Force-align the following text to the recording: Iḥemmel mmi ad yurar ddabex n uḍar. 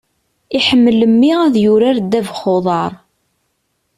Iḥemmel 0.57 0.99
mmi 1.11 1.31
ad 1.45 1.55
yurar 1.63 1.97
ddabex 2.03 2.39
n 2.43 2.49
uḍar. 2.55 2.93